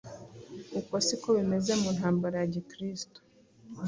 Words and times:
Uko 0.79 0.93
si 1.05 1.15
ko 1.21 1.27
bimeze 1.37 1.71
mu 1.81 1.89
ntambara 1.97 2.35
ya 2.41 2.47
gikirsto. 2.53 3.19